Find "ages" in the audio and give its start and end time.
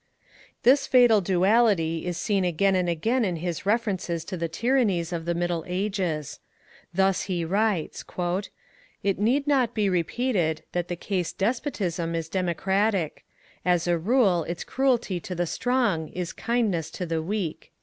5.67-6.39